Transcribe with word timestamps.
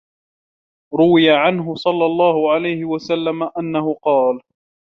رُوِيَ 0.93 1.29
عَنْهُ 1.31 1.75
صَلَّى 1.75 2.05
اللَّهُ 2.05 2.51
عَلَيْهِ 2.53 2.85
وَسَلَّمَ 2.85 3.49
أَنَّهُ 3.59 3.93
قَالَ 3.93 4.41